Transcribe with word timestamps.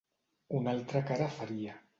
Una 0.61 0.73
altra 0.77 1.03
cara 1.13 1.31
faria. 1.39 1.81